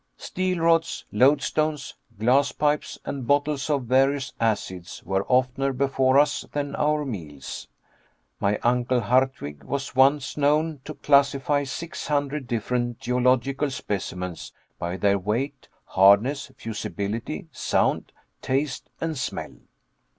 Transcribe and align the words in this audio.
Steel 0.17 0.57
rods, 0.61 1.05
loadstones, 1.13 1.93
glass 2.17 2.51
pipes, 2.51 2.97
and 3.05 3.27
bottles 3.27 3.69
of 3.69 3.83
various 3.83 4.33
acids 4.39 5.03
were 5.05 5.23
oftener 5.27 5.71
before 5.71 6.17
us 6.17 6.43
than 6.53 6.73
our 6.75 7.05
meals. 7.05 7.67
My 8.39 8.57
uncle 8.63 8.99
Hardwigg 9.01 9.63
was 9.63 9.95
once 9.95 10.35
known 10.35 10.81
to 10.85 10.95
classify 10.95 11.63
six 11.65 12.07
hundred 12.07 12.47
different 12.47 12.97
geological 12.97 13.69
specimens 13.69 14.51
by 14.79 14.97
their 14.97 15.19
weight, 15.19 15.67
hardness, 15.85 16.51
fusibility, 16.57 17.47
sound, 17.51 18.11
taste, 18.41 18.89
and 18.99 19.15
smell. 19.15 19.51